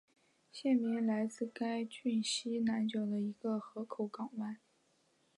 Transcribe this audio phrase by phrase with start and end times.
[0.51, 4.57] 县名来自该郡西南角的一个河口港湾。